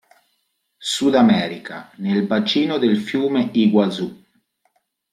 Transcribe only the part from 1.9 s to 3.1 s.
nel bacino del